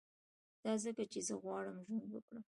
[0.63, 2.43] دا ځکه چي زه غواړم ژوند وکړم